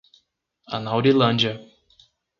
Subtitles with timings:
[0.75, 1.53] Anaurilândia